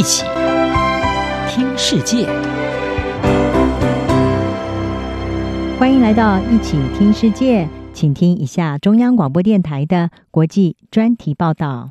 [0.00, 0.24] 一起
[1.46, 2.24] 听世界，
[5.78, 11.90] 欢迎来到一起听世界，请听一下中央广播电台的国际专题报道。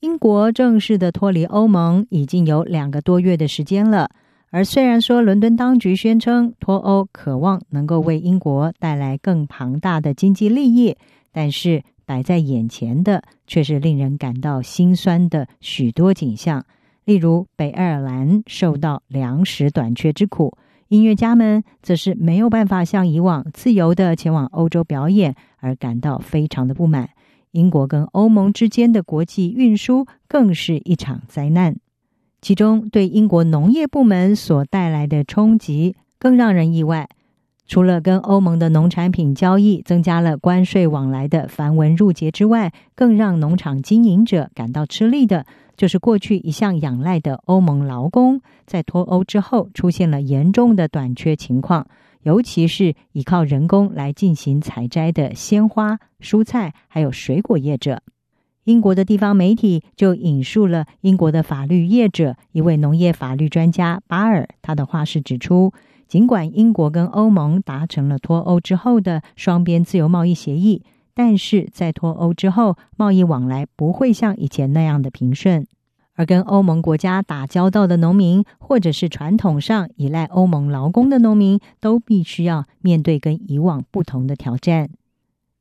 [0.00, 4.10] 英国正式的脱离欧盟已经有两个多月的时间了，
[4.50, 10.96] 而虽然说伦敦当局宣称脱欧渴望能够为英国带来更庞大的经济利益，
[11.30, 16.64] 但是摆在眼前的却是令人感到心酸的许多景象，
[17.04, 20.56] 例如北爱尔兰受到粮食短缺之苦，
[20.88, 27.10] 音乐家们则是没有办法像以往自由的前往欧洲表演，而感到非常的不满。
[27.52, 31.76] 英国跟欧盟之间的国际运输更是一场灾难，
[32.42, 37.08] 其中对英国农业部门所带来的冲击更让人意外。
[37.66, 51.86] 除了跟欧盟的农产品交易增加了关税往来的繁文缛节之外，更让农场经营者感到吃力的，就是过去一向仰赖的欧盟劳工，在脱欧之后出现了严重的短缺情况，
[52.22, 58.02] 尤其是依靠人工来进行采摘的鲜花、蔬菜还有水果业者。
[58.64, 65.72] 英国的地方媒体就引述了英国的法律业者一位农业法律专家巴尔，他的话是指出。
[66.14, 75.66] 尽管英国跟欧盟达成了脱欧之后的双边自由贸易协议，但是在脱欧之后，贸易往来不会像以前那样的平顺。
[76.14, 84.90] 而跟欧盟国家打交道的农民，或者是传统上依赖欧盟劳工的农民，都必须要面对跟以往不同的挑战。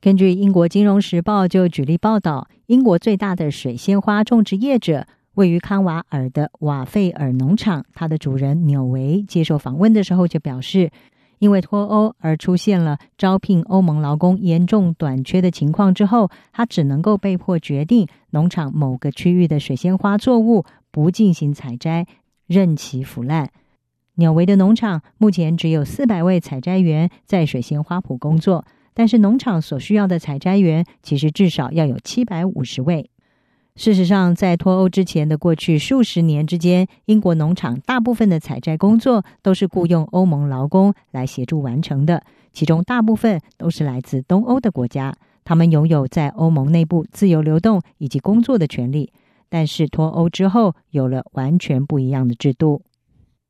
[0.00, 5.06] 根据英国金融时报就举例报道，英国最大的水仙花种植业者。
[5.40, 10.90] 位于康瓦尔的瓦费尔农场，它的主人纽维接受访问的时候就表示，
[11.38, 22.06] 因为脱欧而出现了招聘欧盟劳工严重短缺的情况之后，他只能够被迫决定农场某个区域的水仙花作物不进行采摘，
[22.46, 23.50] 任其腐烂。
[24.16, 33.08] 纽维的农场目前只有四百位采摘员在水仙花圃工作，但是农场所需要的采摘员其实至少要有七百五十位。
[33.80, 45.14] 事实上，在脱欧之前的过去数十年之间，英国农场大部分的采摘工作都是雇佣欧盟劳工来协助完成的，其中大部分都是来自东欧的国家，
[45.44, 49.10] 他们拥有在欧盟内部自由流动以及工作的权利。
[49.48, 52.82] 但是脱欧之后，有了完全不一样的制度。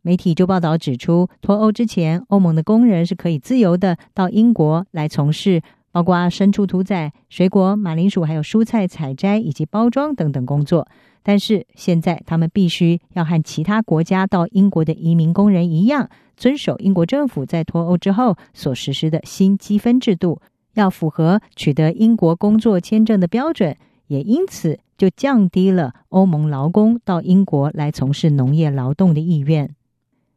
[0.00, 5.60] 媒体就报道指出，脱欧之前，欧盟的工人是可以自由的到英国来从事。
[5.94, 10.88] 包括牲畜屠宰、水果、马铃薯，还有蔬菜采摘以及包装等等工作。
[11.22, 20.40] 但是现在，他们必须要和其他国家到英国的移民工人一样，遵守英国政府在脱欧之后所实施的新积分制度，
[20.74, 23.76] 要符合取得英国工作签证的标准。
[24.08, 29.70] 也因此，就降低了欧盟劳工到英国来从事农业劳动的意愿。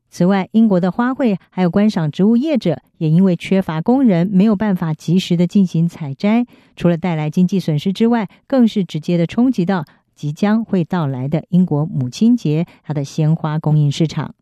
[0.10, 6.46] 此外，英国的花卉还有观赏植物业者也因为缺乏工人，没有办法及时的进行采摘，
[6.76, 9.86] 除了带来经济损失之外，更是直接的冲击到
[10.16, 14.34] 即将会到来的英国母亲节它的鲜花供应市场。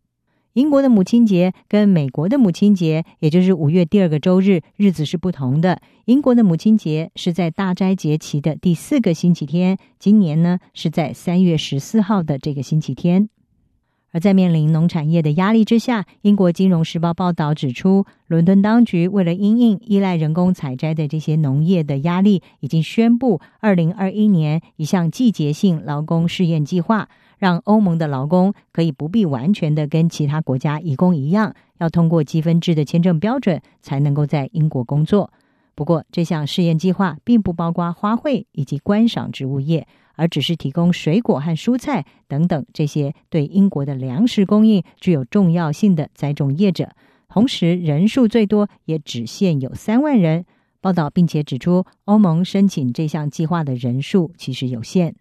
[0.54, 5.82] 英国的母亲节跟美国的母亲节，也就是五月第二个周日，日子是不同的。
[6.06, 13.28] 英国的母亲节是在大斋节期的第四个星期天，今年呢是在三月十四号的这个星期天。
[14.16, 35.30] 而在面临农产业的压力之下，英国金融时报报道指出，伦敦当局为了因应依赖人工采摘的这些农业的压力，已经宣布二零二一年一项季节性劳工试验计划，让欧盟的劳工可以不必完全的跟其他国家移工一样，要通过积分制的签证标准才能够在英国工作。
[35.76, 39.86] 不过，这项试验计划并不包括花卉以及观赏植物业。
[40.18, 46.88] 而只是提供水果和蔬菜等等这些对英国的粮食供应具有重要性的栽种业者，
[47.28, 50.46] 同时人数最多也只限有三万人。
[50.80, 55.14] 报道并且指出，欧盟申请这项计划的人数其实有限。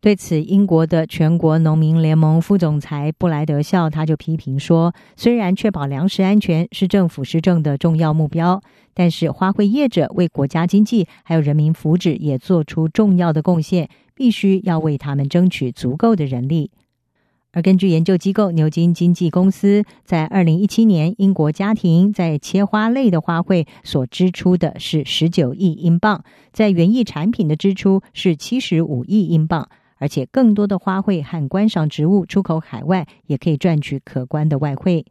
[0.00, 8.62] 对此，英国的全国农民联盟副总裁布莱德肖他就批评说：“虽然确保粮食安全是政府施政的重要目标，
[8.94, 16.70] 但是花卉业者为国家经济还有人民福祉也做出重要的贡献，必须要为他们争取足够的人力。”
[17.50, 26.22] 而根据研究机构牛津经济公司在二零一七年，英国家庭在切花类的花卉所支出的是十九亿英镑，
[26.52, 29.68] 在园艺产品的支出是七十五亿英镑。
[29.98, 35.04] 而且，更多的花卉和观赏植物出口海外，也可以赚取可观的外汇。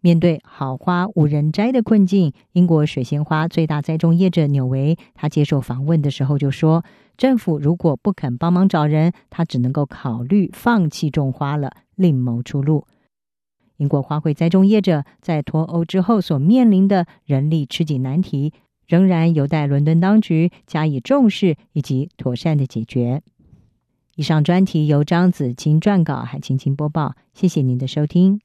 [0.00, 6.84] 面对好花无人摘的困境，英国水仙花最大栽种业者纽维，他接受访问的时候就说
[7.18, 12.86] ：“政府如果不肯帮忙找人，他只能够考虑放弃种花了，另谋出路。”
[13.78, 18.52] 英国花卉栽种业者在脱欧之后所面临的人力吃紧难题，
[18.86, 23.22] 仍然有待伦敦当局加以重视以及妥善的解决。
[24.18, 27.14] 以上专题由张子清撰稿，海青青播报。
[27.34, 28.40] 谢谢您的收听。